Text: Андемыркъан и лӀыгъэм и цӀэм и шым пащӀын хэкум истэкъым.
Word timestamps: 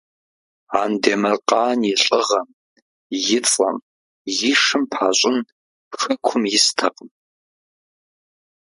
Андемыркъан 0.81 1.79
и 1.91 1.95
лӀыгъэм 2.03 2.47
и 3.37 3.39
цӀэм 3.49 3.77
и 4.49 4.53
шым 4.63 4.83
пащӀын 4.91 5.37
хэкум 5.99 6.43
истэкъым. 6.57 7.09